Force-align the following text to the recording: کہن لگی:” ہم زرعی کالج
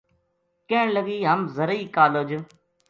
کہن 0.69 0.87
لگی:” 0.95 1.17
ہم 1.29 1.39
زرعی 1.55 1.83
کالج 1.95 2.29